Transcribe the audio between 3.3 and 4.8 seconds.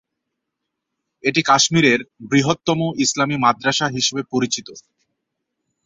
মাদ্রাসা হিসেবে পরিচিত।